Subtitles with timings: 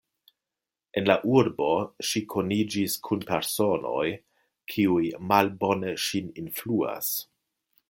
[1.01, 1.67] En la urbo
[2.11, 4.07] ŝi koniĝis kun personoj,
[4.73, 7.15] kiuj malbone ŝin influas.